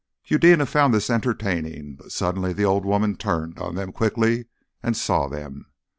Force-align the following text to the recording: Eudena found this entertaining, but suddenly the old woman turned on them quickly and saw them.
Eudena 0.25 0.65
found 0.65 0.95
this 0.95 1.11
entertaining, 1.11 1.93
but 1.93 2.11
suddenly 2.11 2.51
the 2.51 2.65
old 2.65 2.85
woman 2.85 3.15
turned 3.15 3.59
on 3.59 3.75
them 3.75 3.91
quickly 3.91 4.47
and 4.81 4.97
saw 4.97 5.27
them. 5.27 5.67